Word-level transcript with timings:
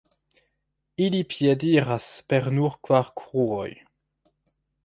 Ili 1.07 1.19
piediras 1.33 2.09
per 2.33 2.49
nur 2.57 2.75
kvar 2.89 3.15
kruroj. 3.23 3.71